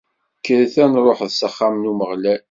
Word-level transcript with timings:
Kkret 0.39 0.75
an-nruḥet 0.83 1.33
s 1.39 1.41
axxam 1.47 1.75
n 1.77 1.89
Umeɣlal! 1.91 2.39